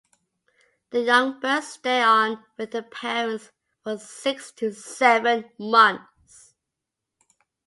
[0.89, 3.51] The young birds stay on with the parents
[3.83, 6.55] for six to seven months.